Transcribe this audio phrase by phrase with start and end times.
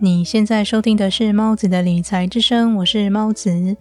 [0.00, 3.76] 你现在收听的是猫子的理财之声，我是猫子。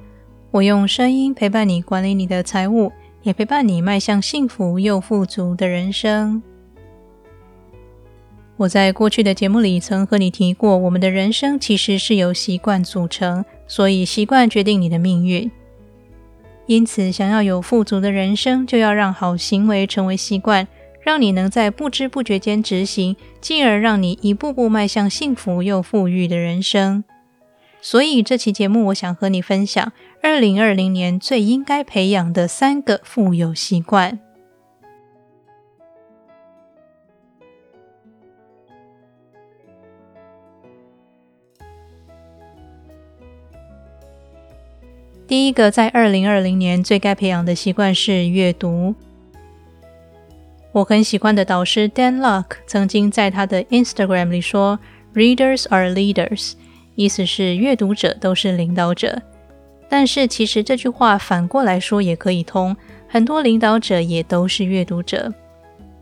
[0.49, 2.91] 我用声音陪伴你管理你的财务，
[3.21, 6.41] 也陪伴你迈向幸福又富足的人生。
[8.55, 15.51] 我在过去的节目里曾和你提过，我们的人生其实是由习惯组成，所以习惯决定你的命运。
[16.65, 20.67] 因此，想要有富足的人生，就要让好行为成为习惯。
[21.07, 27.05] 让你能在不知不觉间执行，进而让你一步步迈向幸福又富裕的人生。
[27.79, 34.19] 所以这期节目，我想和你分享二零二零年最应该培养的三个富有习惯。
[45.25, 48.93] 第一个，在二零二零年最该培养的习惯是阅读。
[50.77, 54.77] 我很喜欢的导师 Dan Luck 曾经在他的 Instagram 里说
[55.15, 56.51] ：“Readers are leaders”，
[56.93, 59.19] 意思是阅读者都是领导者。
[59.89, 65.33] 但是其实这句话反过来说也可以通，很多领导者也都是阅读者。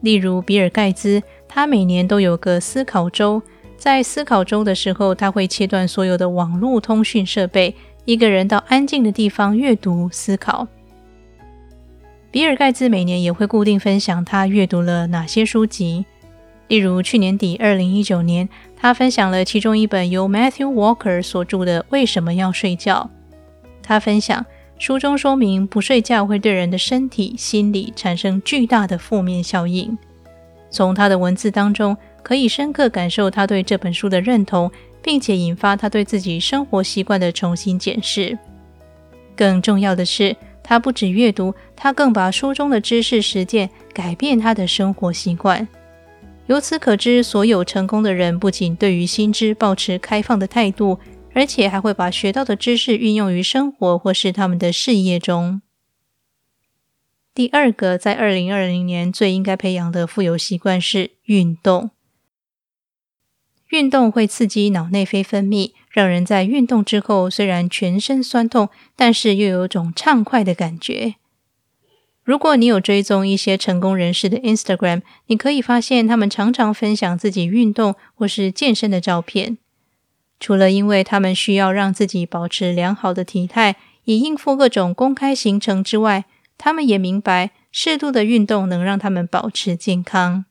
[0.01, 3.41] 例如比尔盖茨，他每年都有个思考周，
[3.77, 10.67] 在思考周的时候，他会切断所有的网络通讯设备，一个人到安静的地方阅读思考。
[12.35, 16.03] 比尔盖茨每年也会固定分享他阅读了哪些书籍，
[16.67, 23.09] 例如去年底二零一九年，他分享了其中一本由 Matthew Walker 所著的《为什么要睡觉》。
[23.81, 24.45] 他分享
[24.77, 29.97] 书中说明，不睡觉会对人的身体、心理产生巨大的负面效应。
[30.69, 34.69] 从他的文字当中，可以深刻感受他对这本书的认同，
[35.01, 38.37] 并且引发他对自己生活习惯的重新检视。
[39.37, 40.35] 更重要的是。
[40.67, 45.67] 他不止阅读，他更把书中的知识实践，改变他的生活习惯。
[46.47, 50.99] 由此可知，所有成功的人不仅对于新知保持开放的态度，
[51.33, 55.61] 而且还会把学到的知识运用于生活或是他们的事业中。
[57.35, 61.91] 第二个，在二零二零年最应该培养的富有习惯是运动。
[63.69, 65.73] 运动会刺激脑内啡分泌。
[65.95, 68.67] 让人在运动之后虽然全身酸痛，
[68.97, 71.15] 但是又有种畅快的感觉。
[72.21, 79.57] 如果你有追踪一些成功人士的 Instagram，你可以发现他们常常分享自己运动或是健身的照片。
[80.37, 86.25] 除了因为他们需要让自己保持良好的体态，以应付各种公开行程之外，
[86.57, 90.43] 他们也明白适度的运动能让他们保持健康。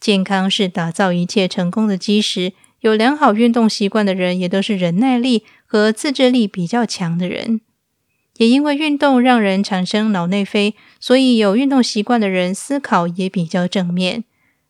[0.00, 2.54] 健康是打造一切成功的基石。
[2.82, 7.60] 有良好运动习惯的人，也都是忍耐力和自制力比较强的人。
[8.38, 14.24] 也因为运动让人产生脑内啡，所以有运动习惯的人思考也比较正面。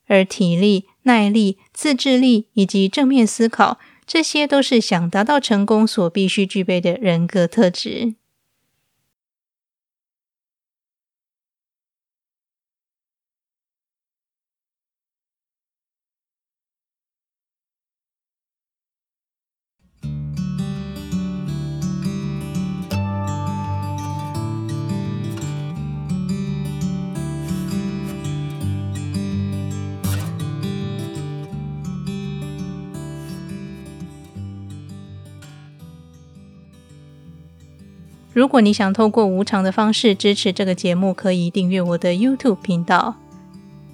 [0.07, 8.17] 而体力、耐力、自制力以及正面思考，这些都是想达到成功所必须具备的人格特质。
[38.33, 43.17] 如果你想透过无偿的方式支持这个节目，可以订阅我的 YouTube 频道，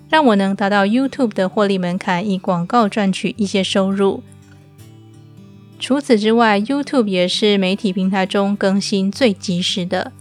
[0.09, 4.23] 让我能达到 YouTube 的获利门槛，以广告赚取一些收入。
[5.81, 10.13] 除此之外，YouTube 也是媒体平台中更新最及时的，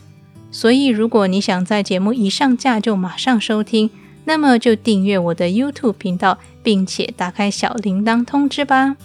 [0.51, 3.89] 所以如果你想在节目一上架就马上收听，
[4.25, 8.97] 那么就订阅我的 YouTube 频道，并且打开小铃铛通知吧。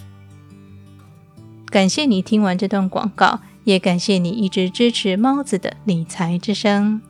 [1.69, 3.39] 感谢你听完这段广告。
[3.63, 7.01] 也感谢你一直支持猫子的理财之声。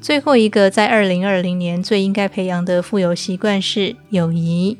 [0.00, 4.78] 最后一个，在二零二零年最应该培养的富有习惯是友谊。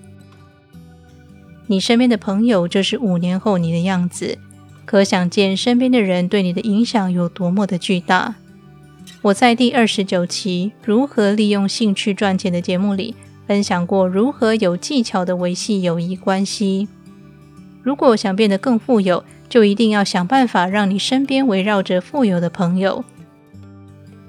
[1.67, 4.39] 你身边的朋友就是五年后你的样子，
[4.87, 8.37] 可想见身边的人对你的影响有多么的巨大。
[9.21, 13.17] 我在第二十九期《如何利用兴趣赚钱》的节目里
[13.49, 16.87] 分享过如何有技巧的维系友谊关系。
[17.83, 23.05] 如果想变得更富有，就一定要想办法让你身边围绕着富有的朋友，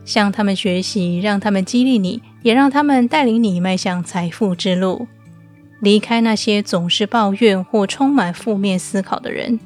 [0.06, 5.07] 向他们学习，让他们激励你，也让他们带领你迈向财富之路。
[5.81, 9.59] 离开那些总是抱怨或充满负面思考的人。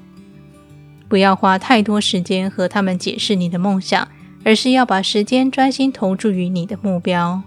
[1.07, 4.07] 不要花太多时间和他们解释你的梦想，
[4.43, 7.41] 而是要把时间专心投注于你的目标。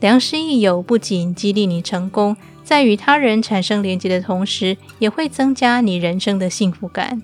[0.00, 7.22] 良师益友不仅激励你成功，在与他人产生连接的同时，也会增加你人生的幸福感。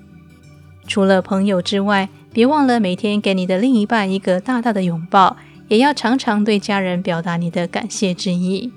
[0.86, 5.36] 除了朋友之外，别忘了每天给你的另一半一个大大的拥抱，
[5.68, 8.70] 也要常常对家人表达你的感谢之意。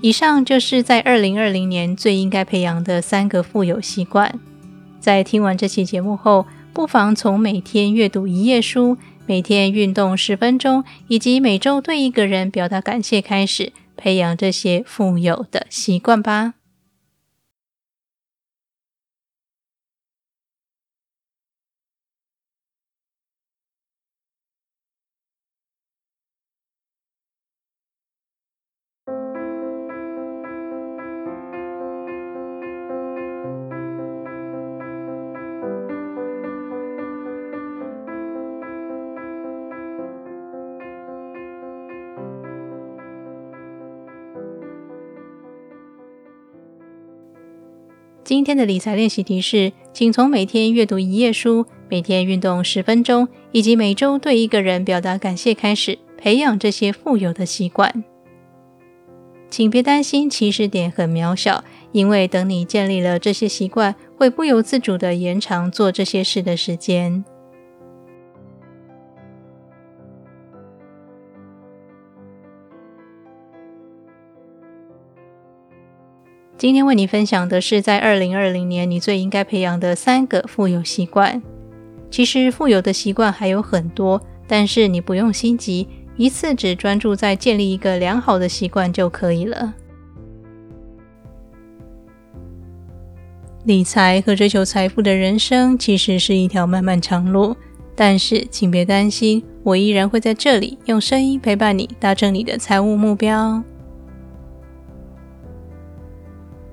[0.00, 4.38] 以上就是在二零二零年最应该培养的三个富有习惯。
[5.00, 16.54] 在听完这期节目后，不妨从每天阅读一页书、每天运动十分钟，以及每周对一个人表达感谢开始，培养这些富有的习惯吧。
[48.24, 58.02] 今天的理财练习题是，请从每天阅读一页书、每天运动十分钟，以及每周对一个人表达感谢开始，培养这些富有的习惯。
[59.50, 61.62] 请别担心起始点很渺小，
[61.92, 67.22] 因为等你建立了这些习惯，会不由自主的延长做这些事的时间。
[76.56, 81.42] 今天为你分享的是，在二零二零年你最应该培养的三个富有习惯。
[82.10, 89.74] 其实富有的习惯还有很多，但是你不用心急，一次只专注在建立一个良好的习惯就可以了。
[93.64, 97.56] 理财和追求财富的人生其实是一条漫漫长路，
[97.96, 103.60] 但是请别担心，我依然会在这里用声音陪伴你，达成你的财务目标。